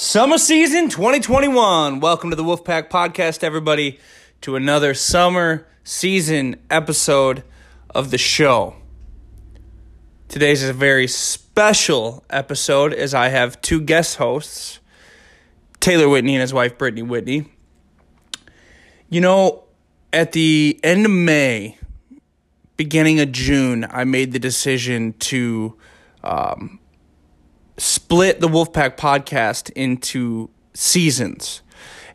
[0.00, 1.98] Summer season 2021.
[1.98, 3.98] Welcome to the Wolfpack Podcast, everybody,
[4.42, 7.42] to another summer season episode
[7.90, 8.76] of the show.
[10.28, 14.78] Today's a very special episode as I have two guest hosts,
[15.80, 17.50] Taylor Whitney and his wife, Brittany Whitney.
[19.10, 19.64] You know,
[20.12, 21.76] at the end of May,
[22.76, 25.76] beginning of June, I made the decision to
[26.22, 26.78] um,
[27.78, 31.62] split the Wolfpack podcast into seasons.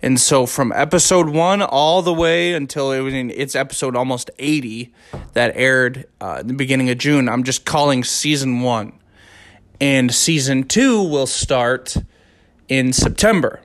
[0.01, 4.29] And so from episode one all the way until it was in its episode almost
[4.37, 4.93] 80
[5.31, 8.91] that aired uh, in the beginning of June, I'm just calling season one.
[9.79, 11.95] And season two will start
[12.67, 13.61] in September.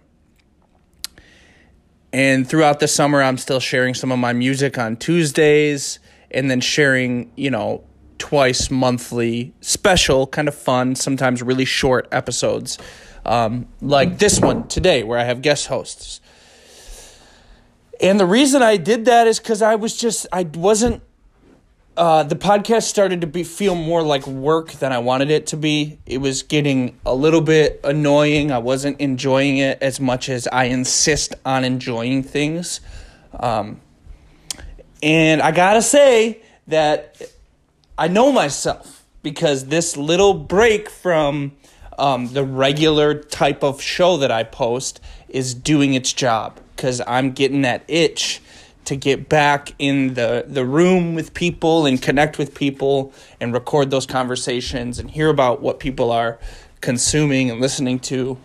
[2.13, 5.99] And throughout the summer, I'm still sharing some of my music on Tuesdays
[6.31, 7.85] and then sharing, you know,
[8.19, 12.79] twice monthly special, kind of fun, sometimes really short episodes,
[13.25, 16.21] um, like this one today, where I have guest hosts.
[18.01, 21.03] And the reason I did that is because I was just, I wasn't,
[21.97, 25.57] uh, the podcast started to be feel more like work than I wanted it to
[25.57, 25.99] be.
[26.07, 28.53] It was getting a little bit annoying.
[28.53, 32.81] I wasn't enjoying it as much as I insist on enjoying things.
[33.33, 33.81] Um,
[35.03, 37.21] and I gotta say that
[37.99, 41.57] I know myself because this little break from
[41.99, 47.33] um, the regular type of show that I post is doing its job because I'm
[47.33, 48.41] getting that itch
[48.85, 53.91] to get back in the, the room with people and connect with people and record
[53.91, 56.39] those conversations and hear about what people are
[56.81, 58.39] consuming and listening to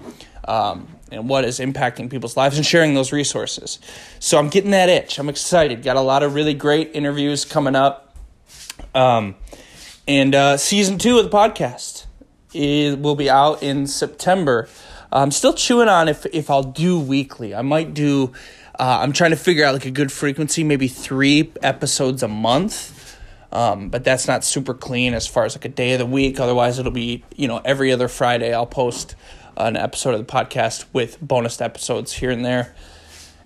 [0.48, 3.78] um, and what is impacting people's lives and sharing those resources.
[4.20, 5.20] So I'm getting that itch.
[5.20, 5.84] I'm excited.
[5.84, 8.13] Got a lot of really great interviews coming up.
[8.94, 9.36] Um,
[10.08, 12.06] and uh, season two of the podcast
[12.54, 14.70] it will be out in September.
[15.12, 17.54] I'm still chewing on if if I'll do weekly.
[17.56, 18.34] I might do.
[18.80, 23.00] Uh, I'm trying to figure out like a good frequency, maybe three episodes a month.
[23.52, 26.40] Um, but that's not super clean as far as like a day of the week.
[26.40, 28.54] Otherwise, it'll be you know every other Friday.
[28.54, 29.16] I'll post
[29.56, 32.76] an episode of the podcast with bonus episodes here and there.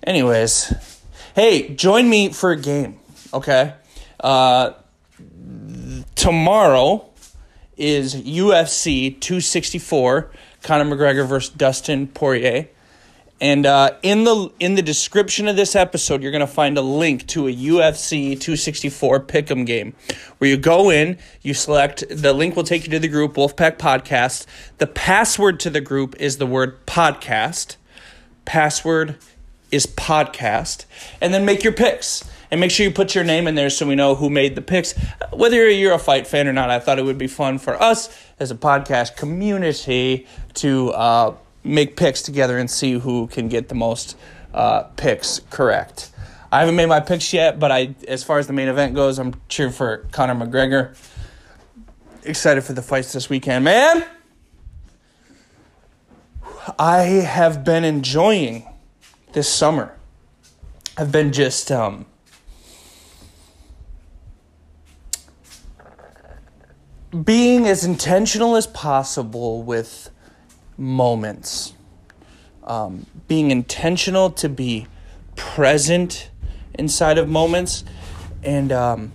[0.02, 0.72] Anyways,
[1.34, 2.98] hey, join me for a game,
[3.34, 3.74] okay?
[4.18, 4.72] Uh,
[6.14, 7.08] tomorrow
[7.76, 10.30] is UFC 264,
[10.62, 12.68] Conor McGregor versus Dustin Poirier.
[13.40, 17.24] And uh, in the in the description of this episode, you're gonna find a link
[17.28, 19.94] to a UFC 264 Pick'em game,
[20.38, 23.78] where you go in, you select the link will take you to the group Wolfpack
[23.78, 24.44] Podcast.
[24.78, 27.76] The password to the group is the word podcast.
[28.44, 29.16] Password
[29.70, 30.86] is podcast,
[31.20, 33.86] and then make your picks and make sure you put your name in there so
[33.86, 34.94] we know who made the picks.
[35.32, 38.08] Whether you're a fight fan or not, I thought it would be fun for us
[38.38, 43.74] as a podcast community to uh, make picks together and see who can get the
[43.74, 44.16] most
[44.54, 46.10] uh, picks correct.
[46.50, 49.18] I haven't made my picks yet, but I, as far as the main event goes,
[49.18, 50.96] I'm cheering for Conor McGregor.
[52.24, 54.04] Excited for the fights this weekend, man.
[56.78, 58.66] I have been enjoying
[59.32, 59.94] this summer.
[60.96, 62.06] I've been just um,
[67.24, 70.10] being as intentional as possible with
[70.76, 71.74] moments.
[72.64, 74.86] Um, being intentional to be
[75.36, 76.30] present
[76.74, 77.84] inside of moments.
[78.42, 79.12] And, um,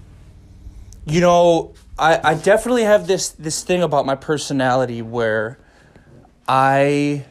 [1.05, 5.59] you know, I, I definitely have this, this thing about my personality where
[6.47, 7.25] I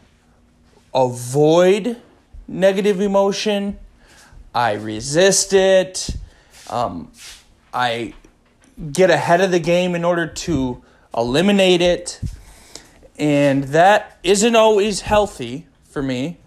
[0.95, 2.01] avoid
[2.47, 3.79] negative emotion,
[4.55, 6.11] I resist it,
[6.71, 7.11] um,
[7.75, 8.15] I
[8.93, 10.83] get ahead of the game in order to
[11.17, 12.21] eliminate it.
[13.19, 16.39] And that isn't always healthy for me,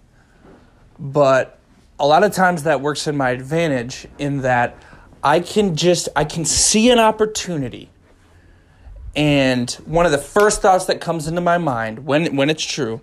[0.98, 1.58] but
[1.98, 4.76] a lot of times that works in my advantage in that
[5.22, 7.90] I can just I can see an opportunity.
[9.14, 13.00] And one of the first thoughts that comes into my mind when when it's true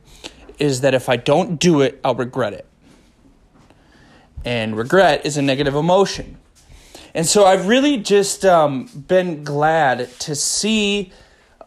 [0.60, 2.68] is that if I don't do it, I'll regret it.
[4.46, 6.38] And regret is a negative emotion.
[7.16, 11.12] And so I've really just um, been glad to see,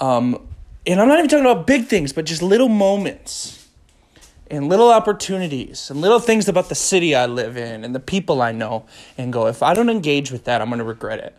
[0.01, 0.47] um,
[0.87, 3.69] and I'm not even talking about big things, but just little moments
[4.51, 8.43] and little opportunities and little things about the city I live in and the people
[8.43, 11.37] I know, and go, if I don't engage with that, I'm going to regret it.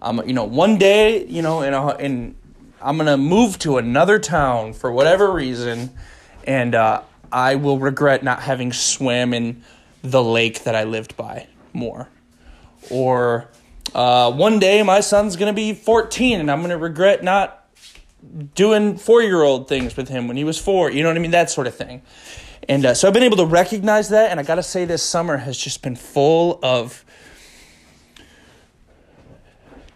[0.00, 2.34] Um, you know, one day, you know, in, a, in
[2.80, 5.90] I'm going to move to another town for whatever reason,
[6.44, 9.62] and uh, I will regret not having swam in
[10.02, 12.08] the lake that I lived by more
[12.90, 13.48] or
[13.94, 17.68] uh, one day my son's going to be 14 and I'm going to regret not
[18.54, 20.90] doing four year old things with him when he was four.
[20.90, 21.30] You know what I mean?
[21.30, 22.02] That sort of thing.
[22.68, 25.38] And uh, so I've been able to recognize that, and I gotta say, this summer
[25.38, 27.04] has just been full of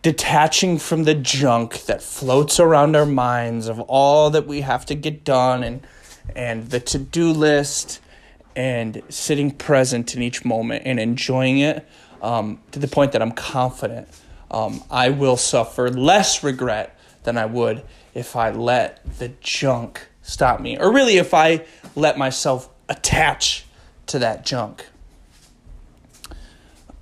[0.02, 4.94] detaching from the junk that floats around our minds of all that we have to
[4.94, 5.86] get done and
[6.36, 8.00] and the to-do list
[8.56, 11.86] and sitting present in each moment and enjoying it
[12.24, 14.08] um, to the point that I'm confident
[14.50, 17.82] um, I will suffer less regret than I would
[18.14, 21.64] if I let the junk stop me, or really if I
[21.96, 23.66] let myself attach
[24.06, 24.86] to that junk.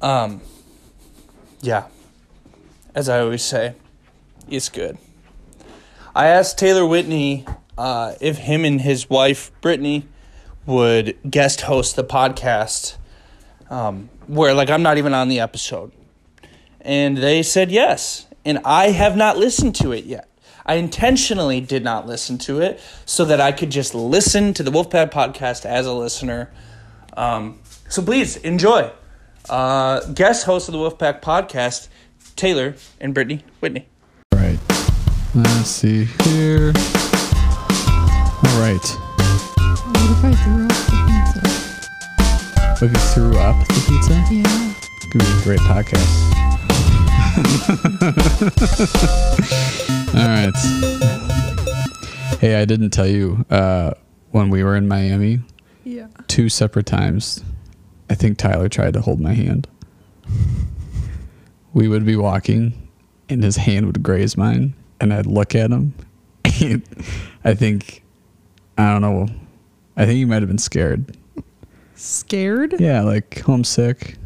[0.01, 0.41] Um,
[1.61, 1.87] yeah,
[2.95, 3.75] as I always say,
[4.49, 4.97] it's good.
[6.15, 7.45] I asked Taylor Whitney
[7.77, 10.09] uh, if him and his wife Brittany
[10.65, 12.97] would guest host the podcast,
[13.73, 15.91] um, where like I'm not even on the episode,
[16.83, 20.29] and they said yes, and I have not listened to it yet.
[20.65, 24.71] I intentionally did not listen to it so that I could just listen to the
[24.71, 26.53] Wolfpack podcast as a listener.
[27.17, 27.59] Um,
[27.89, 28.93] so please enjoy.
[29.51, 31.89] Uh, guest host of the Wolfpack podcast,
[32.37, 33.89] Taylor and Brittany Whitney.
[34.33, 34.59] All right.
[35.35, 36.73] Let's see here.
[38.45, 38.87] All right.
[39.89, 41.02] What if I threw up
[42.85, 44.75] If you threw up the pizza, Yeah.
[45.11, 46.33] could be a great podcast.
[50.15, 50.53] All right.
[52.41, 53.93] Hey, I didn't tell you uh,
[54.33, 55.41] when we were in Miami,
[55.85, 56.09] Yeah.
[56.27, 57.43] two separate times.
[58.11, 59.69] I think Tyler tried to hold my hand.
[61.73, 62.89] We would be walking,
[63.29, 65.95] and his hand would graze mine, and I'd look at him.
[66.61, 66.83] And
[67.45, 68.03] I think,
[68.77, 69.29] I don't know.
[69.97, 71.17] I think he might have been scared.
[72.03, 72.81] Scared?
[72.81, 74.17] Yeah, like homesick.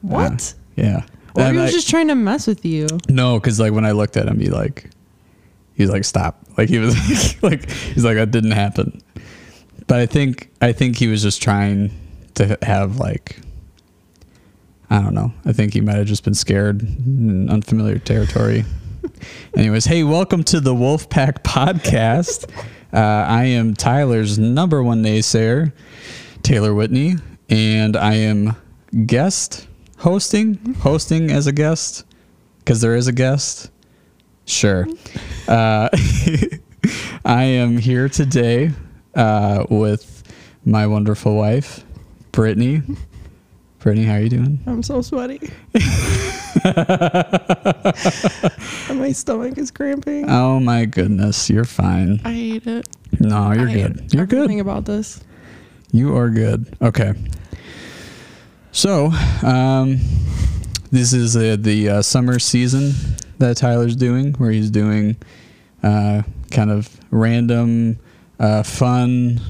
[0.00, 0.54] What?
[0.74, 1.04] Yeah.
[1.34, 2.86] Or And he was I- just trying to mess with you.
[3.10, 4.88] no, because like when I looked at him, he like,
[5.74, 6.40] he was like, stop.
[6.56, 6.94] Like he was
[7.42, 9.02] like, he's like, that didn't happen.
[9.86, 11.90] But I think, I think he was just trying
[12.36, 13.40] to have like,
[14.88, 15.32] I don't know.
[15.44, 18.64] I think he might have just been scared in unfamiliar territory.
[19.56, 22.48] Anyways, hey, welcome to the Wolfpack podcast.
[22.94, 25.72] Uh, I am Tyler's number one naysayer,
[26.44, 27.16] Taylor Whitney,
[27.48, 28.54] and I am
[29.04, 29.66] guest
[29.98, 32.04] hosting, hosting as a guest,
[32.58, 33.72] because there is a guest.
[34.46, 34.86] Sure.
[35.48, 35.88] Uh,
[37.24, 38.70] I am here today
[39.16, 40.22] uh, with
[40.64, 41.84] my wonderful wife,
[42.30, 42.82] Brittany.
[43.80, 44.60] Brittany, how are you doing?
[44.68, 45.40] I'm so sweaty.
[48.94, 50.30] My stomach is cramping.
[50.30, 52.20] Oh my goodness, you're fine.
[52.24, 52.88] I hate it.
[53.20, 54.14] No, you're I good.
[54.14, 54.62] You're everything good.
[54.62, 55.20] about this.
[55.92, 56.74] You are good.
[56.80, 57.12] Okay.
[58.72, 59.06] So,
[59.42, 60.00] um,
[60.90, 62.92] this is uh, the uh, summer season
[63.38, 65.16] that Tyler's doing, where he's doing
[65.82, 67.98] uh, kind of random,
[68.40, 69.40] uh, fun,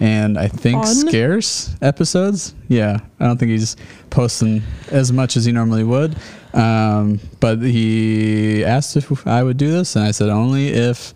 [0.00, 0.94] and I think Fun?
[0.94, 2.54] scarce episodes.
[2.68, 3.76] Yeah, I don't think he's
[4.10, 6.16] posting as much as he normally would.
[6.54, 11.14] Um, but he asked if I would do this, and I said only if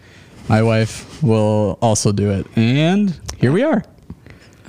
[0.48, 2.46] my wife will also do it.
[2.56, 3.82] And here we are.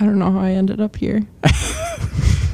[0.00, 1.22] I don't know how I ended up here.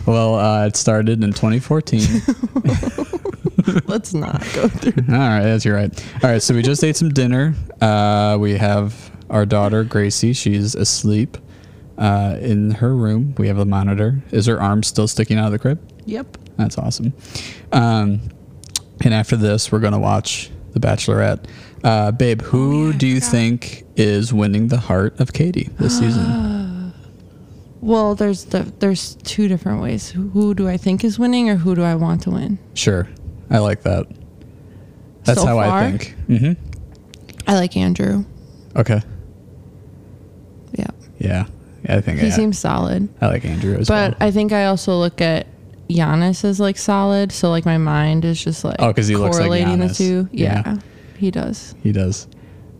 [0.06, 2.00] Well, uh, it started in 2014.
[3.86, 5.04] Let's not go through.
[5.14, 6.04] All right, that's your right.
[6.24, 7.54] All right, so we just ate some dinner.
[7.80, 10.32] Uh, we have our daughter Gracie.
[10.32, 11.36] She's asleep
[12.00, 13.34] uh, in her room.
[13.38, 14.20] We have a monitor.
[14.32, 15.78] Is her arm still sticking out of the crib?
[16.06, 16.36] Yep.
[16.56, 17.12] That's awesome.
[17.72, 18.20] Um,
[19.04, 21.44] and after this, we're gonna watch The Bachelorette.
[21.84, 25.98] Uh, babe, who Oh, yeah, do you think is winning the heart of Katie this
[25.98, 26.64] season?
[27.82, 30.10] Well, there's the, there's two different ways.
[30.10, 32.58] Who, do I think is winning, or who do I want to win?
[32.74, 33.08] Sure,
[33.48, 34.06] I like that.
[35.24, 35.80] That's So how I far?
[35.90, 36.14] think.
[36.26, 36.52] hmm
[37.46, 38.26] I like Andrew.
[38.76, 39.00] Okay.
[40.72, 41.46] Yeah, yeah
[41.88, 42.32] I think he yeah.
[42.34, 43.08] seems solid.
[43.20, 44.28] I like Andrew as But well.
[44.28, 45.46] I think I also look at
[45.88, 47.32] Giannis as like solid.
[47.32, 49.96] So like my mind is just like Oh, 'cause he looks like correlating the Giannis.
[49.96, 50.28] two.
[50.32, 50.62] Yeah.
[50.66, 50.78] Yeah,
[51.16, 51.74] he does.
[51.82, 52.26] He does.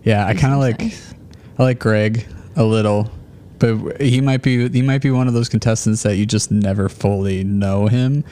[0.05, 1.15] Yeah, I kind of like nice.
[1.59, 2.27] I like Greg
[2.57, 3.11] a little,
[3.59, 6.89] but he might be he might be one of those contestants that you just never
[6.89, 8.25] fully know him,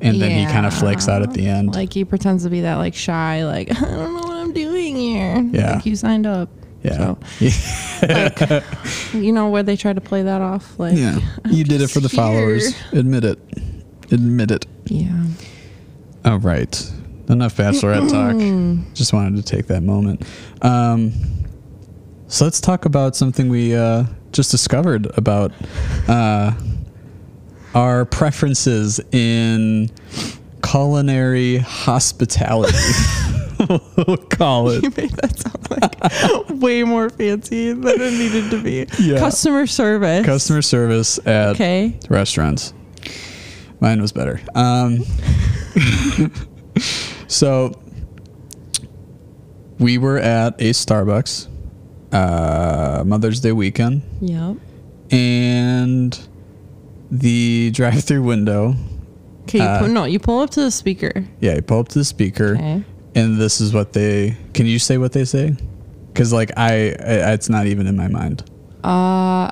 [0.00, 1.74] and then he kind of flakes out at the end.
[1.74, 4.96] Like he pretends to be that like shy, like I don't know what I'm doing
[4.96, 5.40] here.
[5.52, 5.74] Yeah.
[5.76, 6.48] like you signed up.
[6.82, 8.64] Yeah, So, like,
[9.12, 11.18] you know where they try to play that off, like yeah.
[11.44, 12.74] I'm You did it for the followers.
[12.92, 13.38] Admit it.
[14.10, 14.66] Admit it.
[14.86, 15.24] Yeah.
[16.24, 16.92] All right.
[17.28, 18.10] Enough bachelorette
[18.86, 18.94] talk.
[18.94, 20.24] Just wanted to take that moment.
[20.62, 21.12] Um,
[22.28, 25.52] so let's talk about something we uh, just discovered about
[26.08, 26.52] uh,
[27.74, 29.90] our preferences in
[30.62, 32.76] culinary hospitality.
[34.30, 38.86] call You made that sound like way more fancy than it needed to be.
[38.98, 39.18] Yeah.
[39.18, 40.24] Customer service.
[40.26, 41.98] Customer service at Okay.
[42.08, 42.72] restaurants.
[43.80, 44.40] Mine was better.
[44.54, 45.04] Um,
[47.28, 47.72] so
[49.78, 51.46] we were at a Starbucks
[52.12, 54.56] uh, Mother's Day weekend, Yep.
[55.10, 56.18] and
[57.10, 58.74] the drive-through window.
[59.44, 59.58] Okay.
[59.58, 61.24] You Uh, pull, no, you pull up to the speaker.
[61.40, 62.84] Yeah, you pull up to the speaker, Okay.
[63.14, 64.36] And this is what they.
[64.54, 65.56] Can you say what they say?
[66.12, 68.48] Because like I, I, it's not even in my mind.
[68.84, 69.50] Uh,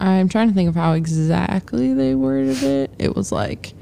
[0.00, 2.90] I'm trying to think of how exactly they worded it.
[2.98, 3.72] It was like,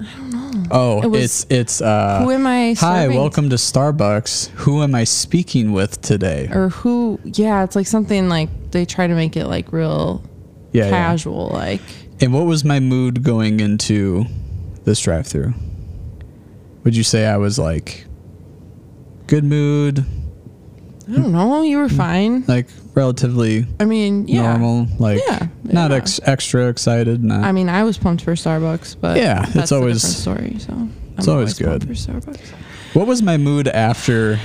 [0.00, 0.62] I don't know.
[0.70, 1.80] Oh, It was, it's it's.
[1.80, 4.48] Uh, who am I Hi, welcome to Starbucks.
[4.50, 6.48] Who am I speaking with today?
[6.52, 7.20] or who?
[7.24, 10.22] Yeah, it's like something like they try to make it like real
[10.72, 10.90] Yeah, yeah.
[10.90, 11.48] casual.
[11.48, 11.80] Like,
[12.20, 14.24] And what was my mood going into
[14.84, 15.54] this drive-through?
[16.84, 18.04] Would you say I was like
[19.26, 20.04] good mood,
[21.08, 21.62] I don't know.
[21.62, 22.44] You were fine.
[22.46, 24.56] like relatively I mean, yeah.
[24.56, 25.96] normal, like Yeah, not yeah.
[25.96, 29.72] ex- extra excited, not I mean, I was pumped for Starbucks, but Yeah, it's that's
[29.72, 30.58] a always- different story.
[30.60, 31.96] So I'm it's always pumped good.
[31.96, 32.50] for Starbucks.
[32.94, 34.38] What was my mood after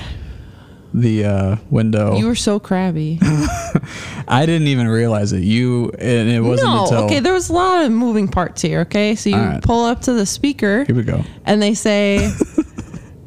[0.94, 2.16] the uh, window?
[2.18, 3.20] You were so crabby.
[4.28, 5.44] I didn't even realize it.
[5.44, 7.20] You and it wasn't no, until okay.
[7.20, 8.82] There was a lot of moving parts here.
[8.82, 9.64] Okay, so you right.
[9.64, 11.24] pull up to the speaker here we go.
[11.46, 12.32] and they say.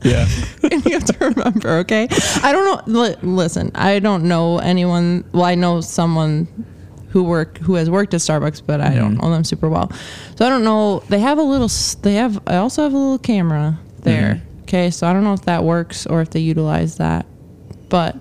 [0.04, 0.26] Yeah,
[0.68, 2.08] and you have to remember, okay?
[2.42, 3.00] I don't know.
[3.02, 5.22] Li- listen, I don't know anyone.
[5.30, 6.48] Well, I know someone
[7.10, 9.92] who work who has worked at Starbucks, but I don't know them super well.
[10.34, 11.04] So I don't know.
[11.08, 11.66] They have a little.
[11.66, 12.42] s- They have.
[12.48, 14.42] I also have a little camera there.
[14.62, 17.24] Okay, so I don't know if that works or if they utilize that,
[17.92, 18.16] but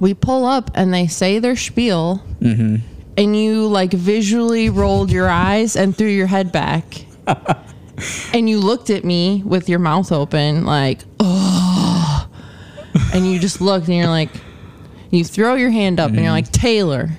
[0.00, 2.84] we pull up and they say their spiel, mm-hmm.
[3.16, 7.06] and you like visually rolled your eyes and threw your head back.
[8.32, 12.28] And you looked at me with your mouth open, like, oh,
[13.14, 14.30] and you just looked and you're like,
[15.10, 16.32] you throw your hand up and you're mm-hmm.
[16.32, 17.10] like, Taylor,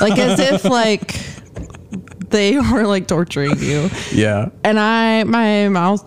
[0.00, 1.18] like as if like
[2.28, 3.90] they were like torturing you.
[4.12, 4.50] yeah.
[4.62, 6.04] And I, my mouth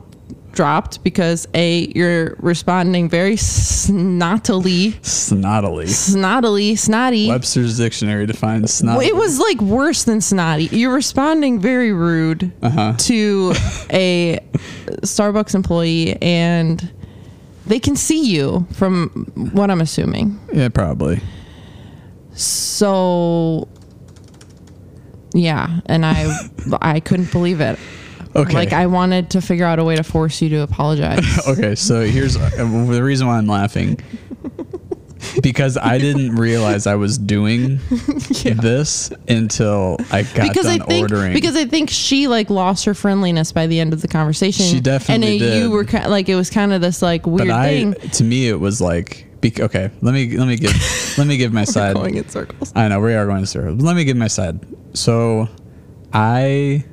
[0.63, 5.85] dropped because A, you're responding very snottily, Snottily.
[5.85, 7.29] snottily, snotty.
[7.29, 9.05] Webster's dictionary defines snotty.
[9.07, 10.65] it was like worse than snotty.
[10.65, 12.93] You're responding very rude Uh-huh.
[12.97, 13.53] to
[13.89, 14.39] a
[15.03, 16.91] Starbucks employee, and
[17.65, 20.37] they can see you from what I'm assuming.
[20.51, 21.21] yeah, probably.
[22.33, 23.69] So,
[25.33, 26.27] yeah, and I
[26.81, 27.79] I couldn't believe it.
[28.35, 28.53] Okay.
[28.53, 31.25] Like I wanted to figure out a way to force you to apologize.
[31.47, 33.99] okay, so here's uh, the reason why I'm laughing.
[35.41, 41.11] Because I didn't realize I was doing this until I got because done I think
[41.11, 41.33] ordering.
[41.33, 44.65] because I think she like lost her friendliness by the end of the conversation.
[44.65, 45.63] She definitely and did.
[45.63, 47.93] you were kind like it was kind of this like weird I, thing.
[48.11, 50.73] to me, it was like, bec- okay, let me let me give
[51.17, 51.95] let me give my side.
[51.95, 52.71] going in circles.
[52.73, 53.75] I know we are going to circles.
[53.75, 54.65] But let me give my side.
[54.93, 55.49] So,
[56.13, 56.85] I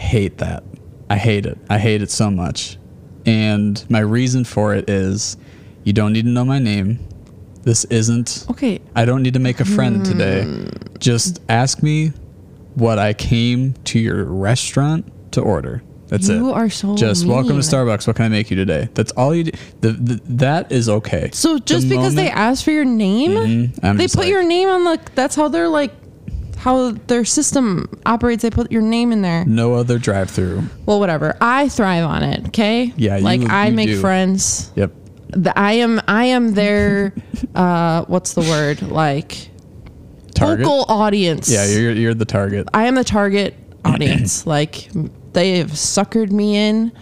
[0.00, 0.62] hate that.
[1.08, 1.58] I hate it.
[1.68, 2.78] I hate it so much.
[3.26, 5.36] And my reason for it is,
[5.84, 6.98] you don't need to know my name.
[7.62, 10.68] This isn't Okay, I don't need to make a friend today.
[10.98, 12.12] Just ask me
[12.74, 15.82] what I came to your restaurant to order.
[16.08, 16.36] That's it.
[16.36, 18.06] You are so Just welcome to Starbucks.
[18.06, 18.88] What can I make you today?
[18.94, 19.52] That's all you do.
[19.80, 21.30] The, the, that is okay.
[21.32, 23.96] so just The because they moment- asked for your name, Mhm.
[23.98, 24.98] They put like- your name on the.
[25.14, 25.92] That's how they're like,
[26.60, 28.42] how their system operates.
[28.42, 29.44] They put your name in there.
[29.46, 30.62] no other drive through.
[30.86, 31.36] Well, whatever.
[31.40, 32.46] I thrive on it.
[32.48, 32.92] Okay.
[32.96, 34.00] Yeah, you- like I you make do.
[34.00, 34.70] friends.
[34.76, 34.92] Yep.
[35.30, 36.00] The, I am.
[36.06, 37.14] I am their.
[37.54, 38.82] uh, what's the word?
[38.82, 39.48] Like
[40.34, 40.66] Target.
[40.68, 41.48] audience.
[41.50, 42.68] Yeah, you're, you're the target.
[42.74, 44.46] I am the target audience.
[44.56, 44.88] like
[45.32, 46.92] they have suckered me in.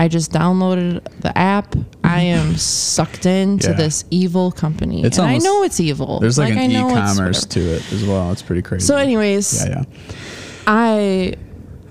[0.00, 1.76] I just downloaded the app.
[2.02, 2.48] I mm-hmm.
[2.48, 3.76] am sucked into Yeah.
[3.76, 5.04] this evil company.
[5.04, 6.20] It's and almost- I know it's evil.
[6.20, 8.32] There's like, I an e-commerce to it as well.
[8.32, 8.86] It's pretty crazy.
[8.86, 9.84] So, anyways, yeah, yeah.
[10.66, 11.34] I.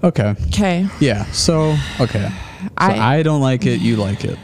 [0.03, 0.33] Okay.
[0.47, 0.87] okay.
[0.99, 1.25] Yeah.
[1.25, 2.29] So okay.
[2.29, 3.79] So I- I, don't like it.
[3.79, 4.39] You like it.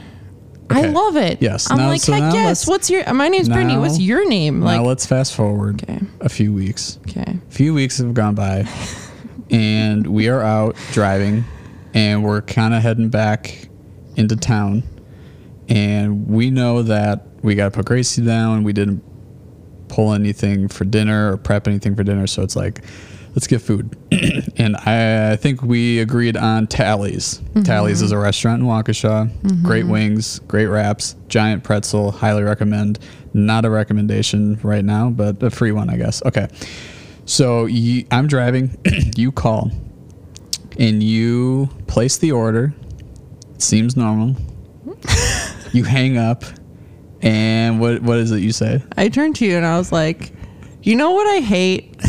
[0.70, 1.42] I love it.
[1.42, 1.72] Yes.
[1.72, 2.68] I'm Now- like, so heck now yes.
[2.68, 3.12] What's your?
[3.16, 3.78] My name's Brittany.
[3.78, 4.62] What's your name?
[4.62, 7.00] Like, now let's fast forward okay, a few weeks.
[7.10, 7.40] okay.
[7.50, 8.68] A few weeks have gone by,
[9.50, 11.46] and we are out driving,
[11.96, 13.70] and we're kind of heading back
[14.16, 14.84] into town,
[15.68, 18.64] and we know that we got to put Gracie down.
[18.64, 19.04] We didn't
[19.88, 22.82] pull anything for dinner or prep anything for dinner, so it's like,
[23.36, 23.96] let's get food.
[24.58, 27.40] and I, I think we agreed on Tallies.
[27.40, 27.64] Mm-hmm.
[27.64, 29.30] Tallies is a restaurant in Waukesha.
[29.30, 29.66] Mm-hmm.
[29.66, 32.12] Great wings, great wraps, giant pretzel.
[32.12, 33.00] Highly recommend.
[33.34, 36.24] Not a recommendation right now, but a free one, I guess.
[36.26, 36.48] Okay.
[37.26, 38.78] So you, I'm driving.
[39.16, 39.72] you call,
[40.78, 42.74] and you place the order,
[43.56, 44.36] It seems normal.
[45.74, 46.44] you hang up,
[47.22, 48.84] and what what is it you say?
[48.98, 50.32] I turned to you and I was like,
[50.84, 51.96] you know what I hate?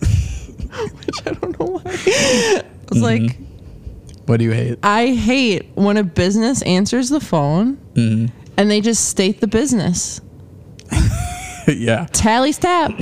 [0.00, 1.82] Which I don't know why.
[1.86, 3.36] I was like,
[4.26, 4.78] What do you hate?
[4.82, 8.26] I hate when a business answers the phone Mm-hmm.
[8.56, 10.20] and they just state the business.
[11.68, 12.06] yeah.
[12.12, 12.92] Tally stab.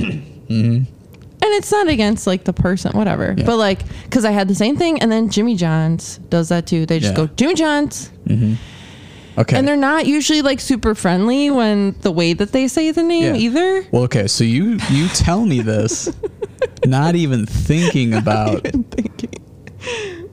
[1.47, 3.29] And it's not against like the person, whatever.
[3.29, 3.39] Mm-hmm.
[3.39, 3.45] Yeah.
[3.45, 6.85] But like, because I had the same thing, and then Jimmy John's does that too.
[6.85, 7.25] They just Yeah.
[7.25, 8.11] go Jimmy John's,
[9.37, 9.55] Okay.
[9.57, 13.35] and they're not usually like super friendly when the way that they say the name
[13.35, 13.39] Yeah.
[13.41, 13.85] either.
[13.91, 14.27] well, okay.
[14.27, 16.09] So you you tell me this,
[16.85, 18.67] not even thinking about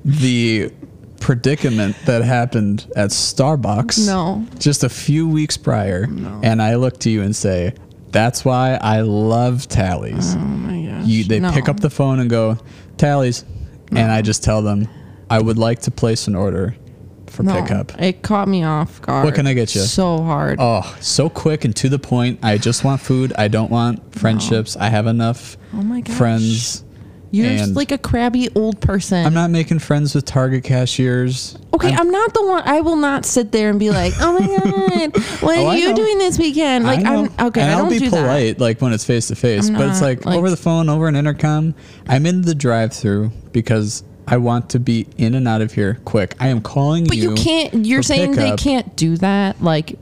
[0.04, 0.72] the
[1.20, 4.06] predicament that happened at Starbucks.
[4.06, 4.44] No.
[4.58, 6.40] Just a few weeks prior, no.
[6.42, 7.72] and I look to you and say,
[8.14, 11.06] "That's why I love tallies." Oh my gosh.
[11.06, 11.52] you they No.
[11.52, 12.56] pick up the phone and go
[12.96, 13.44] tallies
[13.92, 14.88] and i just tell them
[15.28, 16.74] i would like to place an order
[17.26, 19.24] for No, pickup It caught me off guard.
[19.24, 19.80] What can I get you?
[19.82, 20.56] So hard.
[20.60, 24.76] oh so quick and to the point i just want food i don't want friendships
[24.76, 26.16] i have enough Oh my gosh.
[26.16, 26.84] friends
[27.34, 29.26] You're just like a crabby old person.
[29.26, 32.62] i'm not making friends with target cashiers Okay, I'm, not the one.
[32.64, 34.46] I will not sit there and be like, "Oh my
[35.10, 35.96] god, what Oh, are I you know.
[35.96, 37.04] doing this weekend?" Like.
[37.04, 37.62] I'm okay.
[37.62, 38.20] and I don't be do that.
[38.22, 41.08] polite like when it's face to face but it's like, like- over the phone over
[41.08, 41.74] an intercom
[42.08, 46.36] i'm in the drive-through because i want to be in and out of here quick
[46.38, 47.84] i am calling But you you can't.
[47.84, 49.98] You're saying they can't do that, like,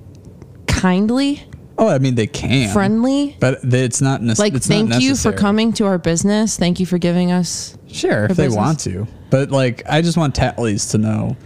[0.66, 1.42] kindly,
[1.82, 3.36] oh i mean they can friendly.
[3.40, 6.56] But it's not nec- Like, it's not thank you for coming to our business.
[6.56, 7.76] Thank you for giving us.
[7.88, 9.06] Sure, if they want to.
[9.30, 11.36] But like, I just want Tallies to know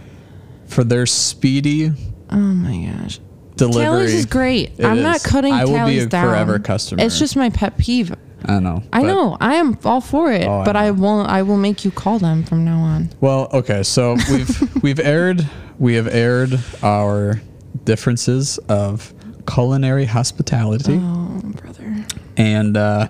[0.67, 1.91] for their speedy
[2.29, 3.19] Oh my gosh,
[3.55, 3.83] delivery.
[3.85, 4.73] Tallies is great.
[4.77, 5.23] It I'm not is.
[5.25, 6.27] cutting I will be Tallies a down.
[6.27, 7.03] forever customer.
[7.03, 8.13] It's just my pet peeve.
[8.45, 8.83] I know.
[8.93, 9.35] I know.
[9.41, 11.01] I am all for it, Oh, but I, know.
[11.01, 11.27] won't.
[11.29, 13.09] I will make you call them from now on.
[13.19, 15.47] Well, okay, so we've we've aired
[15.79, 17.41] we have aired our
[17.83, 19.13] differences of
[19.47, 22.05] culinary hospitality, Oh, brother.
[22.35, 23.07] and uh,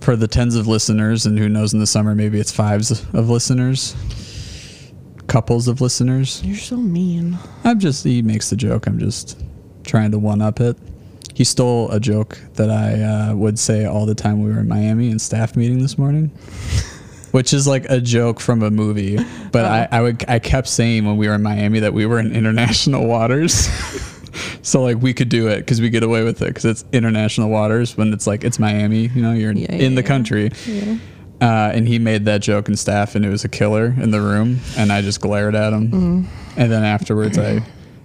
[0.00, 3.28] for the tens of listeners, and who knows in the summer maybe it's fives of
[3.28, 3.94] listeners,
[5.26, 6.42] couples of listeners.
[6.44, 7.38] You're so mean.
[7.64, 8.86] I'm just he makes the joke.
[8.86, 9.42] I'm just
[9.84, 10.76] trying to one up it.
[11.34, 14.68] He stole a joke that I uh, would say all the time we were in
[14.68, 16.28] Miami in staff meeting this morning,
[17.32, 19.18] which is like a joke from a movie.
[19.52, 22.18] But I, I would I kept saying when we were in Miami that we were
[22.20, 23.68] in international waters.
[24.62, 27.48] so like we could do it because we get away with it because it's international
[27.50, 29.08] waters when it's like it's Miami.
[29.08, 30.50] You know, you're Yeah, in yeah, the country.
[30.66, 30.96] Yeah.
[31.40, 34.20] Uh, and he made that joke in staff, and it was a killer in the
[34.20, 34.58] room.
[34.78, 35.88] And I just glared at him.
[35.88, 36.58] Mm-hmm.
[36.60, 37.60] And then afterwards, I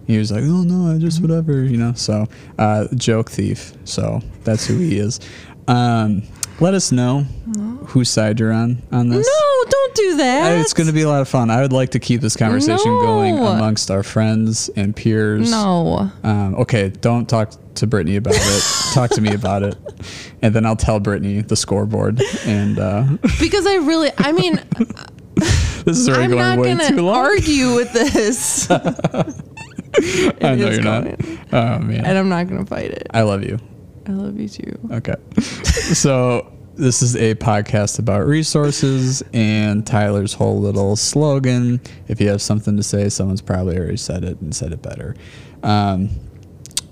[0.06, 1.94] he was like, "Oh no, I just whatever," you know.
[1.94, 2.28] So,
[2.60, 3.74] uh, joke thief.
[3.86, 5.22] So that's who he is.
[5.70, 6.24] Um,
[6.60, 7.26] let us know
[7.88, 9.28] whose side you're on on this.
[9.28, 10.60] No, don't do that.
[10.60, 11.50] It's going to be a lot of fun.
[11.50, 15.50] I would like to keep this conversation going amongst our friends and peers.
[15.52, 16.12] No.
[16.24, 18.64] Um, okay, don't talk to Brittany about it.
[18.94, 19.76] talk to me about it,
[20.42, 22.22] and then I'll tell Brittany the scoreboard.
[22.46, 23.04] And uh,
[23.40, 24.56] Because I really, I mean,
[25.36, 27.16] this is already I'm going not way going too to long.
[27.16, 28.70] argue with this.
[28.70, 31.06] I know you're not.
[31.54, 33.08] Oh man, and I'm not going to fight it.
[33.12, 33.60] I love you.
[34.08, 34.80] I love you too.
[34.92, 35.16] Okay.
[35.40, 41.82] so this is a podcast about resources and Tyler's whole little slogan.
[42.08, 45.16] If you have something to say, someone's probably already said it and said it better.
[45.64, 46.10] Um,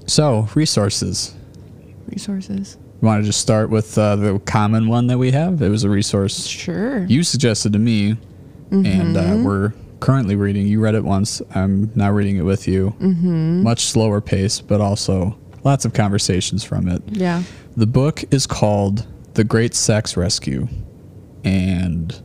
[0.06, 1.34] so resources.
[2.08, 2.78] Resources.
[3.02, 5.62] You want to just start with uh, the common one that we have?
[5.62, 7.06] It was a resource Sure.
[7.06, 8.18] you suggested to me,
[8.72, 10.68] and uh, we're currently reading.
[10.68, 11.42] You read it once.
[11.56, 12.94] I'm now reading it with you.
[13.00, 13.64] Mm-hmm.
[13.64, 17.02] Much slower pace, but also lots of conversations from it.
[17.08, 17.44] yeah.
[17.78, 20.68] The book is called The Great Sex Rescue.
[21.44, 22.20] And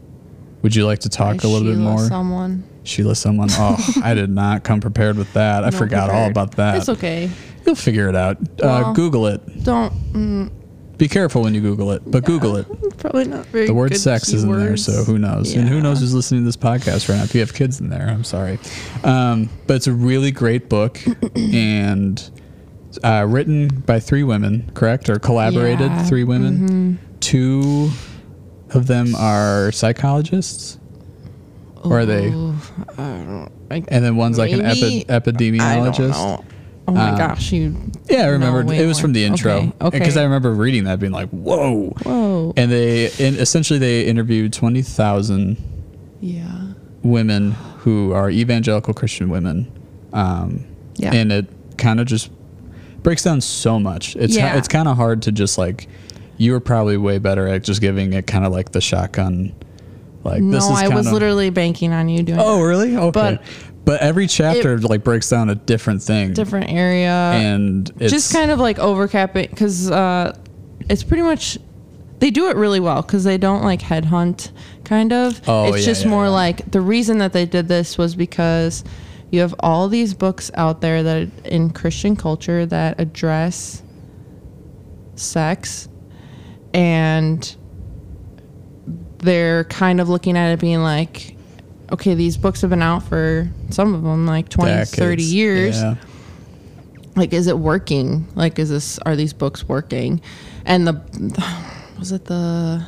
[0.62, 1.98] would you like to talk By a little bit Sheila more?
[2.06, 2.64] Someone.
[2.84, 3.48] Sheila, someone.
[3.58, 5.64] Oh, I did not come prepared with that.
[5.64, 6.76] I No forgot all about that.
[6.78, 7.30] It's okay.
[7.64, 8.36] You'll figure it out.
[8.62, 9.64] uh, Google it.
[9.64, 9.92] Don't.
[10.12, 10.50] Mm,
[10.98, 12.66] Be careful when you Google it, but Google it.
[12.98, 13.66] probably not very.
[13.66, 15.54] The word sex is in there, so who knows?
[15.54, 17.24] And who knows who's listening to this podcast right now?
[17.24, 18.58] If you have kids in there, I'm sorry.
[19.02, 21.00] Um, but it's a really great book
[21.36, 22.30] and
[23.02, 25.08] uh, written by three women, correct?
[25.08, 26.04] Or collaborated Yeah.
[26.04, 26.98] three women.
[27.20, 27.90] Two
[28.70, 30.78] of them are psychologists,
[31.82, 32.28] or are they?
[32.28, 33.50] I don't.
[33.70, 35.60] I, And then one's like an epi- epidemiologist.
[35.60, 36.44] I don't know.
[36.86, 37.74] Oh my Um, gosh, you.
[38.10, 38.60] Yeah, I remember.
[38.72, 39.02] It was more.
[39.02, 39.52] from the intro.
[39.56, 39.72] Okay.
[39.80, 39.98] okay.
[39.98, 42.52] Because I remember reading that, being like, "Whoa!" Whoa.
[42.58, 45.56] And they, and essentially, they interviewed twenty thousand
[46.20, 46.72] yeah.
[47.02, 49.70] women who are evangelical Christian women.
[50.12, 50.64] Um,
[50.96, 51.12] Yeah.
[51.14, 51.46] And it
[51.78, 52.30] kind of just
[53.04, 54.16] breaks down so much.
[54.16, 54.56] It's Yeah.
[54.58, 55.86] it's kind of hard to just like
[56.36, 59.54] you were probably way better at just giving it kind of like the shotgun.
[60.24, 62.40] Like no, this is No, I was literally banking on you doing.
[62.40, 62.64] Oh that.
[62.64, 62.96] really?
[62.96, 63.10] Okay.
[63.12, 63.42] But-
[63.84, 68.50] but every chapter like breaks down a different thing, different area and it's just kind
[68.50, 70.34] of like overcapping because uh,
[70.88, 71.58] it's pretty much
[72.18, 74.52] they do it really well because they don't like headhunt
[74.84, 76.30] kind of Oh, it's yeah, just yeah, more yeah.
[76.30, 78.84] like the reason that they did this was because
[79.34, 83.82] you have all these books out there that in christian culture that address
[85.16, 85.88] sex
[86.72, 87.56] and
[89.18, 91.36] they're kind of looking at it being like
[91.92, 95.94] okay these books have been out for some of them like 20 30 years Yeah.
[97.16, 100.20] like is it working like is this are these books working
[100.64, 100.94] and the
[101.98, 102.84] was it the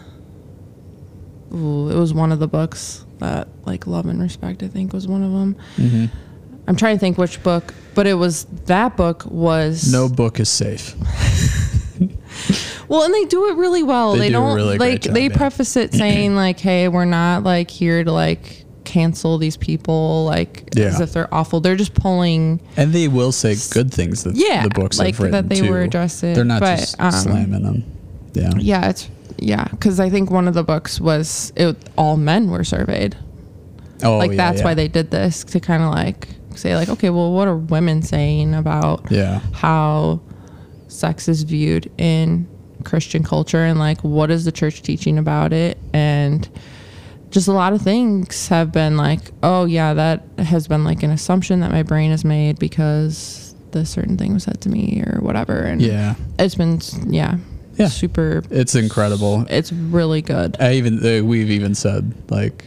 [1.55, 5.07] ooh, it was one of the books that like love and respect i think was
[5.09, 6.07] one of them Mm-hmm.
[6.67, 10.51] I'm trying to think which book but it was that book was No book is
[10.51, 10.95] safe.
[12.89, 15.29] well and they do it really well They they, do don't really like job, they
[15.29, 15.37] yeah.
[15.37, 20.77] preface it saying like hey we're not like here to like cancel these people like
[20.77, 24.63] as if they're awful they're just pulling And they will say good things that Yeah,
[24.63, 25.71] the books like that they too.
[25.71, 27.85] were addressing, They're not but, just um, slamming them.
[28.35, 28.53] Yeah.
[28.57, 32.65] Yeah, it's yeah, because I think one of the books was it, all men were
[32.65, 33.17] surveyed.
[34.03, 34.65] Oh, like yeah, that's yeah.
[34.65, 38.03] why they did this to kind of like say like, okay, well, what are women
[38.03, 39.41] saying about Yeah.
[39.53, 40.21] how
[40.89, 42.47] sex is viewed in
[42.85, 46.49] Christian culture and like what is the church teaching about it and
[47.31, 51.11] just a lot of things have been like, oh yeah, that has been like an
[51.11, 55.21] assumption that my brain has made because this certain thing was said to me or
[55.21, 56.15] whatever and Yeah.
[56.39, 57.37] it's been yeah
[57.77, 57.89] Yeah.
[57.89, 59.45] super It's incredible.
[59.51, 60.57] it's really good.
[60.61, 62.65] I even uh, we've even said like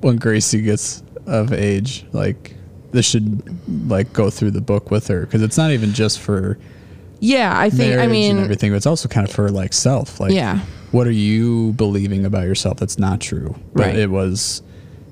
[0.00, 2.54] when Gracie gets of age, like
[2.92, 3.42] this should
[3.90, 6.58] like go through the book with her because it's not even just for
[7.20, 7.98] Yeah, I think.
[8.00, 8.70] I mean, and everything.
[8.72, 10.18] But it's also kind of for like self.
[10.20, 10.60] Like, Yeah.
[10.90, 13.54] what are you believing about yourself that's not true?
[13.74, 13.96] But Right.
[13.96, 14.62] it was,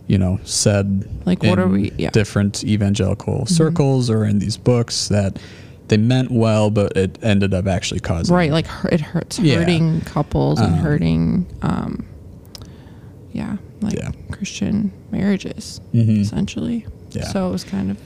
[0.08, 2.08] you know, said Like, what are we- yeah.
[2.08, 2.12] Mm-hmm.
[2.12, 5.38] different evangelical circles or in these books that
[5.86, 8.50] they meant well, but it ended up actually causing right?
[8.52, 9.56] Like it hurts Yeah.
[9.60, 12.04] hurting couples and Um, hurting, um,
[13.32, 14.10] yeah, like Yeah.
[14.32, 16.20] Christian marriages Mhm.
[16.20, 16.86] essentially.
[17.10, 17.24] Yeah.
[17.24, 17.98] So it was kind of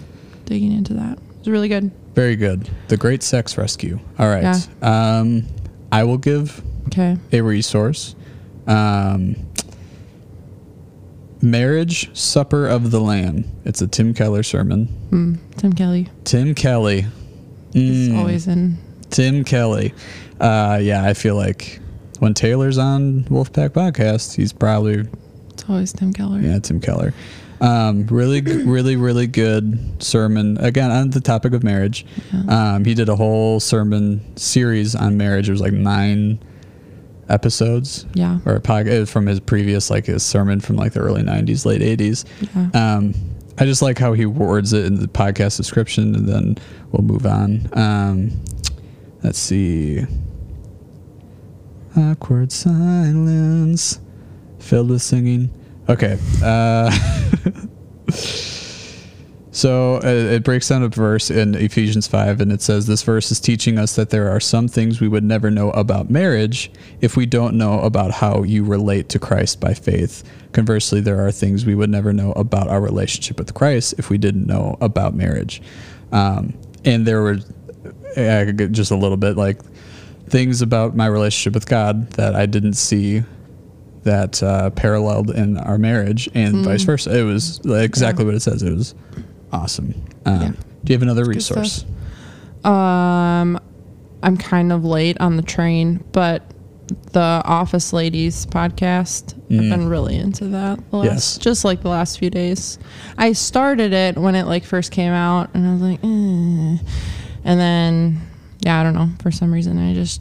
[0.47, 1.19] digging into that.
[1.19, 1.91] It was really good.
[2.15, 2.69] Very good.
[2.89, 3.99] The Great Sex Rescue.
[4.19, 4.43] All right.
[4.43, 5.19] Yeah.
[5.19, 5.47] Um,
[5.93, 7.17] I will give Okay.
[7.33, 8.15] a resource.
[8.67, 9.37] Um,
[11.43, 13.45] Marriage Supper of the Lamb.
[13.65, 14.89] It's a Tim Keller sermon.
[15.11, 17.07] Mm, Tim Kelly Tim Kelly.
[17.75, 18.79] is Mm, always in.
[19.11, 19.93] Tim Kelly.
[20.41, 21.81] Uh, yeah, I feel like
[22.21, 25.05] when Taylor's on Wolfpack Podcast, he's probably
[25.51, 26.41] It's always Tim Keller.
[26.41, 27.13] yeah Tim Keller.
[27.65, 30.59] Um, really, really, really good sermon.
[30.59, 32.05] Again, on the topic of marriage,
[32.49, 35.49] um, he did a whole sermon series on marriage.
[35.49, 36.39] It was like nine
[37.31, 38.05] episodes.
[38.13, 38.39] Yeah.
[38.45, 41.81] or a podcast from his previous like his sermon from like the early 90s late
[41.81, 42.97] 80s Yeah.
[42.97, 43.15] um
[43.57, 46.59] i just like how he words it in the podcast description and then
[46.93, 48.31] we'll move on um
[49.23, 50.05] let's see
[51.97, 54.01] awkward silence
[54.59, 55.49] filled with singing
[55.89, 56.91] okay uh
[59.55, 63.31] So uh, it breaks down a verse in Ephesians 5, and it says, This verse
[63.31, 67.17] is teaching us that there are some things we would never know about marriage if
[67.17, 70.25] we don't know about how you relate to Christ by faith.
[70.51, 74.19] Conversely, there are things we would never know about our relationship with Christ if we
[74.19, 75.63] didn't know about marriage.
[76.11, 77.39] Um, and there were
[78.17, 79.63] uh, just a little bit like
[80.27, 83.23] things about my relationship with God that I didn't see
[84.05, 87.19] that uh, paralleled in our marriage and vice versa.
[87.19, 88.63] It was exactly what it says.
[88.63, 88.95] It was
[89.53, 89.95] awesome.
[90.27, 90.49] Um, Yeah.
[90.85, 91.57] Do you have another stuff.
[91.59, 91.85] resource?
[92.65, 93.59] Um,
[94.23, 96.43] I'm kind of late on the train, but
[97.13, 99.35] the Office Ladies podcast.
[99.51, 100.79] I've been really into that.
[100.91, 101.13] The last, Mm.
[101.13, 101.39] Yes.
[101.39, 102.79] just like the last few days.
[103.17, 106.07] I started it when it like first came out, and I was like, eh.
[107.45, 108.21] and then
[108.61, 109.09] yeah, I don't know.
[109.23, 110.21] For some reason, I just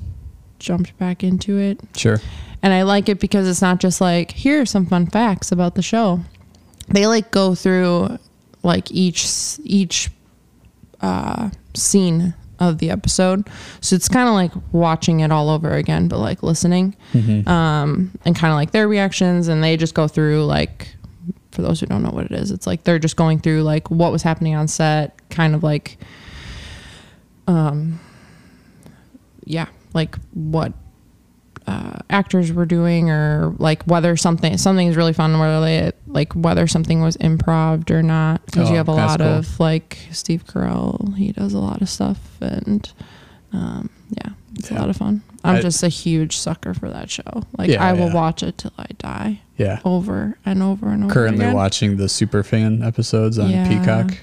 [0.60, 2.20] jumped back into it, Sure.
[2.64, 5.76] And I like it because it's not just like here are some fun facts about
[5.76, 6.22] the show.
[6.88, 8.18] They like go through
[8.64, 9.28] like each
[9.64, 10.10] each
[11.02, 13.48] uh, scene of the episode.
[13.82, 16.96] So it's kind of like watching it all over again, but like listening
[17.48, 19.48] um, and kind of like their reactions.
[19.50, 20.96] And they just go through like,
[21.52, 23.92] for those who don't know what it is, it's like they're just going through like
[23.92, 25.98] what was happening on set, kind of like,
[27.48, 28.00] um,
[29.44, 30.72] yeah, like what
[31.68, 36.34] uh, actors were doing or like whether something something is really fun whether they like
[36.34, 39.28] whether something was improv or not because Oh, you have a lot cool.
[39.30, 42.92] of like Steve Carell he does a lot of stuff and
[43.54, 44.78] um, yeah It's Yeah.
[44.78, 45.22] a lot of fun.
[45.44, 47.44] I'm I- just a huge sucker for that show.
[47.58, 48.14] Like Yeah, I will yeah.
[48.14, 49.80] watch it till I die, Yeah.
[49.86, 51.14] over and over and over.
[51.14, 51.56] Currently again.
[51.56, 53.50] watching the Superfan episodes on.
[53.68, 54.18] Peacock.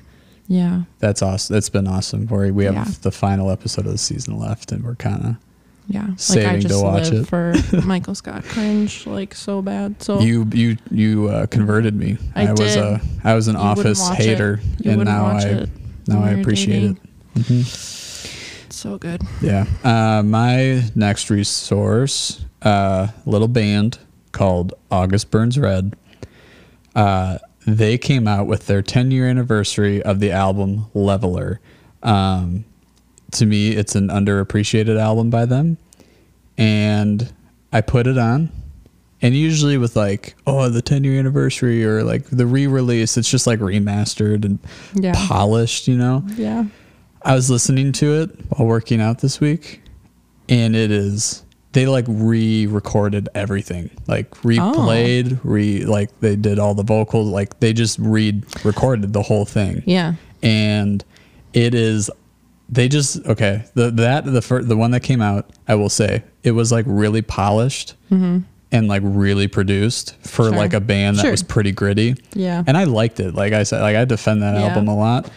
[0.48, 1.54] Yeah, That's awesome.
[1.54, 2.26] That's been awesome.
[2.26, 5.36] Where we have the final episode of the season left, and we're kind of
[5.88, 6.08] yeah.
[6.30, 7.28] like I just watch live it.
[7.28, 7.54] for
[7.86, 10.02] Michael Scott cringe like so bad.
[10.02, 12.18] So you you you uh, converted me.
[12.34, 12.78] I was did.
[12.78, 15.68] a I was an You office hater, and now I it
[16.06, 17.00] now I appreciate dating.
[17.36, 17.46] it.
[17.46, 19.22] hmm It's so good.
[19.42, 19.66] Yeah.
[19.84, 23.98] Uh, my next resource, uh, little band
[24.32, 25.94] called August Burns Red.
[26.94, 31.60] Uh, they came out with their 10 year anniversary of the album Leveler.
[32.02, 32.64] Um,
[33.32, 35.78] to me, it's an underappreciated album by them.
[36.58, 37.32] And
[37.72, 38.50] I put it on.
[39.22, 43.28] And usually with like, oh, the 10 year anniversary or like the re release, it's
[43.30, 44.58] just like remastered and
[44.94, 45.12] Yeah.
[45.14, 46.24] polished, you know?
[46.36, 46.64] Yeah.
[47.22, 49.82] I was listening to it while working out this week,
[50.48, 55.40] and it is they like re-recorded everything, like replayed, oh.
[55.44, 60.14] re like they did all the vocals, like they just re-recorded the whole thing, Yeah.
[60.42, 61.04] and
[61.52, 62.10] it is
[62.72, 66.22] they just okay the that the fir- the one that came out, I will say
[66.42, 67.94] it was like really polished.
[68.72, 70.52] And like really produced for Mm-hmm.
[70.52, 70.58] Sure.
[70.58, 71.30] like a band that Sure.
[71.32, 72.14] was pretty gritty.
[72.34, 72.62] Yeah.
[72.68, 73.34] And I liked it.
[73.34, 74.68] Like I said, like I defend that Yeah.
[74.68, 75.28] album a lot.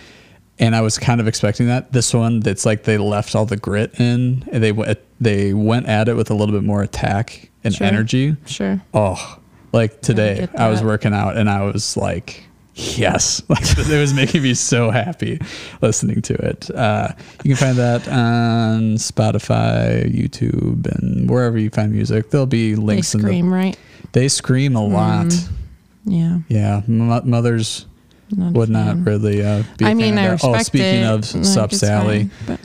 [0.59, 1.91] And I was kind of expecting that.
[1.91, 4.47] This one, that's like they left all the grit in.
[4.51, 7.87] And they went they went at it with a little bit more attack and Sure.
[7.87, 8.35] energy.
[8.45, 8.79] Sure.
[8.93, 9.39] Oh,
[9.71, 12.43] like today, get I was working out and I was like,
[12.75, 15.39] yes, like it was making me so happy
[15.81, 16.69] listening to it.
[16.71, 17.09] Uh,
[17.43, 22.29] you can find that on Spotify, YouTube, and wherever you find music.
[22.29, 23.27] There'll be They links in the.
[23.27, 23.77] scream, right?
[24.13, 25.27] They scream a lot.
[25.27, 25.49] Mm.
[26.05, 26.37] Yeah.
[26.49, 27.85] Yeah, mo- mothers
[28.29, 29.85] Not would not really uh, be.
[29.85, 30.31] I mean, I that.
[30.33, 31.05] respect Oh, speaking it.
[31.05, 32.57] of like, Sup Sally, fine,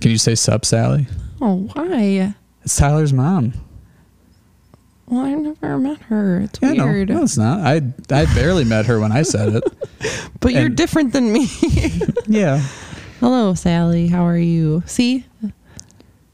[0.00, 1.06] can you say Sub Sally?
[1.40, 2.34] oh, why?
[2.64, 3.54] It's Tyler's mom.
[5.06, 6.40] Well, I've never met her.
[6.40, 7.08] It's Yeah, weird.
[7.10, 7.60] no, it's not.
[7.60, 9.64] I I barely met her when I said it.
[10.40, 11.48] but you're different than me.
[12.26, 12.58] Yeah.
[13.20, 14.06] Hello, Sally.
[14.08, 14.82] How are you?
[14.86, 15.24] See,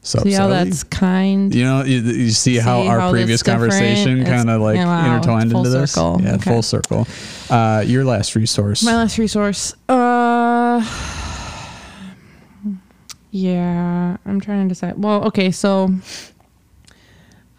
[0.01, 0.69] Sup see how Sally?
[0.69, 1.53] that's kind.
[1.53, 5.51] You know, you, you see, how our how previous conversation kind of like wow, intertwined
[5.51, 5.91] into this.
[5.91, 6.21] circle.
[6.21, 6.49] Yeah, Okay.
[6.51, 7.05] full circle.
[7.49, 8.81] Uh, your last resource.
[8.83, 9.73] My last resource.
[9.89, 10.79] Uh,
[13.31, 14.97] yeah, I'm trying to decide.
[14.97, 15.91] Well, okay, so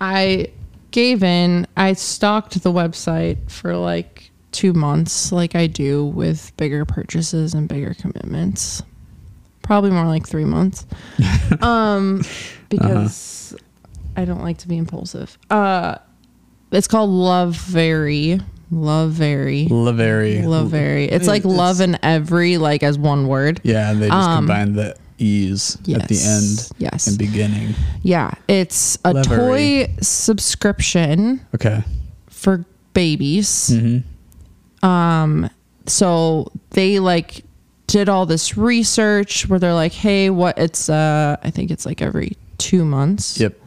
[0.01, 0.49] I
[0.91, 1.67] gave in.
[1.77, 7.69] I stalked the website for like two months, like I do with bigger purchases and
[7.69, 8.83] bigger commitments.
[9.63, 10.87] Probably more like three months.
[11.61, 12.23] um,
[12.69, 13.55] because
[14.17, 15.39] I don't like to be impulsive.
[15.49, 15.97] Uh,
[16.73, 18.43] it's called Lovevery.
[18.73, 19.67] Love Very.
[19.69, 20.43] Lavery.
[20.47, 21.05] Love very.
[21.07, 23.61] It's It- like love and every, like as one word.
[23.65, 27.07] Yeah, and they just Um, combined the e's at the end Yes.
[27.07, 27.75] and beginning.
[28.03, 28.31] Yeah.
[28.49, 29.87] It's a Lovery.
[29.87, 31.83] toy subscription Okay.
[32.29, 33.71] for babies.
[33.73, 34.87] Mm-hmm.
[34.87, 35.51] Um,
[35.87, 37.45] so they like
[37.87, 42.01] did all this research where they're like, hey, what it's uh I think it's like
[42.03, 43.39] every two months.
[43.41, 43.59] Yep.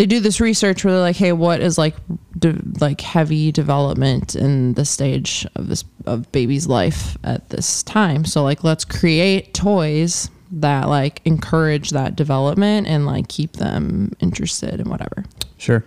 [0.00, 1.94] They do this research where they're like, hey, what is like
[2.38, 8.24] de- like heavy development in the stage of this of baby's life at this time?
[8.24, 14.80] So like, let's create toys that like encourage that development and like keep them interested
[14.80, 15.26] in whatever.
[15.58, 15.84] Sure.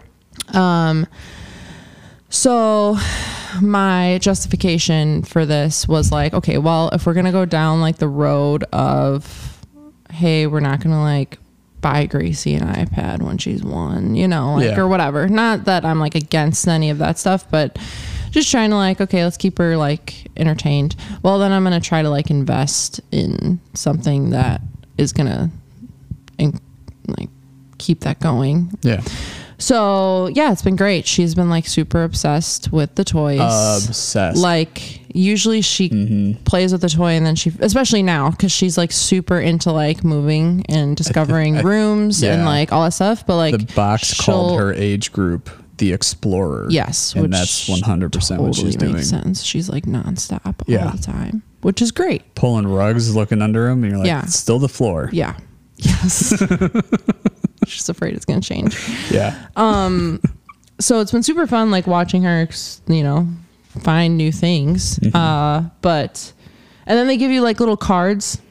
[0.54, 1.08] Um,
[2.30, 2.96] so
[3.64, 8.08] my justification for this was like, okay, well, if we're gonna go down like the
[8.08, 9.66] road of,
[10.12, 11.40] hey, we're not gonna like
[11.84, 14.80] buy Gracie an iPad when she's one, you know, like Yeah.
[14.80, 15.28] or whatever.
[15.30, 17.78] Not that I'm like against any of that stuff, but
[18.32, 20.96] just trying to like, okay, let's keep her like entertained.
[21.22, 24.62] Well, then I'm gonna try to like invest in something that
[24.98, 25.52] is gonna,
[26.40, 26.60] in,
[27.18, 27.30] like,
[27.78, 29.02] keep that going Yeah.
[29.58, 31.06] So yeah, it's been great.
[31.08, 33.40] She's been like super obsessed with the toys.
[33.40, 34.38] Obsessed.
[34.38, 36.44] like usually she Mm-hmm.
[36.44, 40.04] plays with the toy and then she, especially now, because she's like super into like
[40.04, 42.48] moving and discovering rooms and yeah.
[42.48, 43.26] like all that stuff.
[43.28, 46.68] But like the box called her age group the Explorer.
[46.70, 48.94] Yes, and that's one hundred percent what she's doing.
[48.94, 49.44] makes sense.
[49.44, 50.86] She's like nonstop Yeah.
[50.86, 52.36] all the time, which is great.
[52.36, 54.24] Pulling rugs, looking under them, and you're like, Yeah.
[54.24, 55.10] it's still the floor.
[55.12, 55.36] Yeah.
[55.78, 56.42] Yes.
[57.68, 58.78] she's afraid it's gonna change.
[59.12, 59.48] Yeah.
[59.56, 60.22] Um,
[60.80, 62.48] so it's been super fun like watching her
[62.88, 63.28] you know
[63.80, 66.34] find new things uh but
[66.86, 68.42] and then they give you like little cards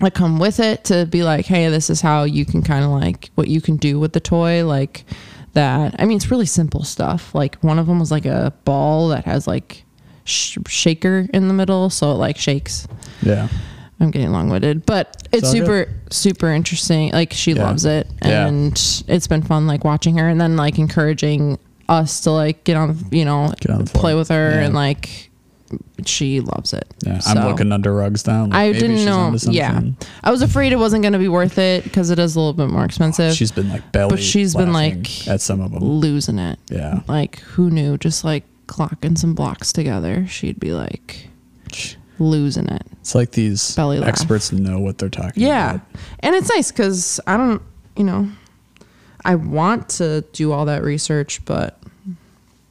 [0.00, 2.90] that come with it to be like hey this is how you can kind of
[2.90, 5.04] like what you can do with the toy like
[5.52, 9.08] that i mean it's really simple stuff like one of them was like a ball
[9.08, 9.84] that has like
[10.24, 12.86] sh- shaker in the middle so it like shakes
[13.22, 13.48] yeah.
[14.00, 17.12] I'm getting long winded, but it's all super super interesting.
[17.12, 17.64] Like she Yeah.
[17.64, 18.46] loves it, Yeah.
[18.46, 18.72] and
[19.08, 21.58] it's been fun like watching her, and then like encouraging
[21.88, 24.60] us to like get on, you know, on play with her, Yeah.
[24.66, 25.26] and like
[26.04, 26.84] she loves it.
[27.06, 28.44] Yeah, I'm looking under rugs now.
[28.46, 29.32] like, I didn't she's know.
[29.52, 29.80] Yeah.
[30.24, 32.54] I was afraid it wasn't going to be worth it because it is a little
[32.54, 33.34] bit more expensive.
[33.34, 34.10] She's been like belly.
[34.10, 35.84] But she's been, like, at some of them.
[35.84, 36.58] losing it.
[36.70, 37.02] Yeah.
[37.06, 37.98] Like who knew?
[37.98, 41.28] Just like clocking some blocks together, she'd be like
[42.18, 42.86] losing it.
[43.10, 44.08] It's like these Belly laugh.
[44.08, 45.70] experts know what they're talking Yeah.
[45.74, 45.80] about.
[45.94, 46.00] Yeah.
[46.20, 47.60] And it's nice because I don't,
[47.96, 48.28] you know,
[49.24, 51.76] I want to do all that research, but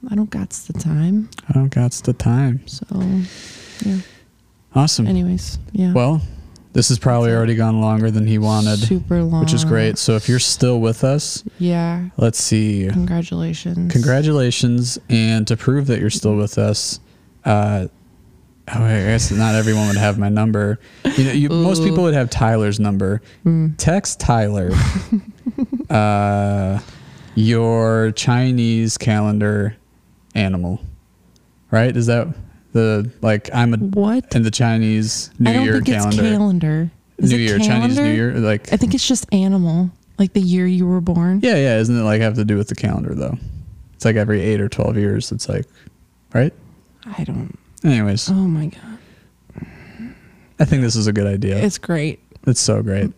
[0.10, 1.30] I don't got the time.
[1.50, 2.66] I don't got the time.
[2.68, 2.86] So,
[3.86, 3.98] yeah.
[4.74, 5.08] Awesome.
[5.08, 5.92] Anyways, yeah.
[5.92, 6.22] Well,
[6.72, 9.42] this has probably already gone longer than he wanted, super long.
[9.42, 9.98] which is great.
[9.98, 12.06] So if you're still with us, Yeah.
[12.16, 12.88] let's see.
[12.90, 13.92] Congratulations.
[13.92, 14.98] Congratulations.
[15.10, 17.02] And to prove that you're still with us,
[17.44, 17.88] uh,
[18.76, 20.80] oh, I guess not everyone would have my number.
[21.18, 23.22] You know, you, most people would have Tyler's number.
[23.46, 23.76] Mm.
[23.78, 24.72] Text Tyler
[25.90, 26.80] uh,
[27.36, 29.76] your Chinese calendar
[30.36, 30.82] animal.
[31.72, 31.96] Right?
[31.96, 32.28] Is that
[32.74, 34.34] the like I'm a What?
[34.36, 36.24] in the Chinese New I don't Year think calendar?
[36.24, 36.92] it's calendar.
[37.18, 38.12] Is New it Year, Chinese New?
[38.12, 41.42] Year, like I think it's just animal, like the year you were born.
[41.44, 41.78] yeah, yeah.
[41.80, 43.38] Isn't it like have to do with the calendar though?
[43.94, 45.32] It's like every eight or twelve years.
[45.32, 45.66] It's like,
[46.34, 46.54] right?
[47.06, 47.58] I don't.
[47.84, 49.00] Anyways, Oh my god,
[50.60, 51.58] I think this is a good idea.
[51.58, 52.20] It's, great.
[52.32, 52.58] it's great.
[52.58, 53.12] so great.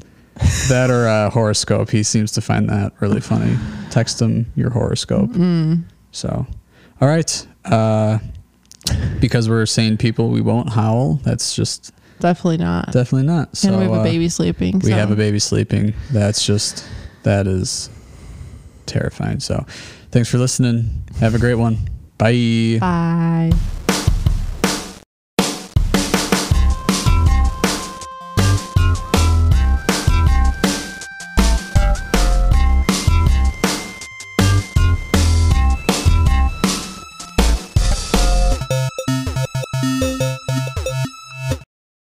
[0.70, 1.90] that or uh, horoscope.
[1.90, 3.58] He seems to find that really funny.
[3.90, 5.32] Text him your horoscope.
[5.32, 5.84] Mm.
[6.12, 6.46] So,
[7.00, 7.48] all right.
[7.66, 8.20] Uh,
[9.20, 11.16] because we're sane people, we won't howl.
[11.24, 12.92] That's just Definitely not.
[12.92, 13.56] definitely not.
[13.58, 14.80] So and we have a uh, baby sleeping.
[14.80, 14.96] we so.
[14.96, 15.94] have a baby sleeping.
[16.12, 16.86] That's just
[17.24, 17.90] that is
[18.86, 19.40] terrifying.
[19.40, 19.66] So,
[20.12, 21.04] thanks for listening.
[21.20, 21.78] Have a great one.
[22.18, 22.78] Bye.
[22.80, 23.52] Bye.